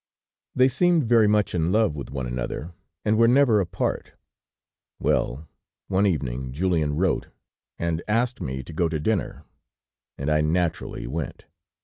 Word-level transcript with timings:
"They 0.55 0.67
seemed 0.67 1.03
very 1.03 1.27
much 1.27 1.53
in 1.53 1.71
love 1.71 1.95
with 1.95 2.09
one 2.09 2.25
another, 2.25 2.73
and 3.05 3.19
were 3.19 3.27
never 3.27 3.59
apart. 3.59 4.13
"Well, 4.99 5.47
one 5.89 6.07
evening 6.07 6.51
Julien 6.53 6.95
wrote 6.95 7.27
and 7.77 8.01
asked 8.07 8.41
me 8.41 8.63
to 8.63 8.73
go 8.73 8.89
to 8.89 8.99
dinner, 8.99 9.45
and 10.17 10.27
I 10.31 10.41
naturally 10.41 11.05
went. 11.05 11.45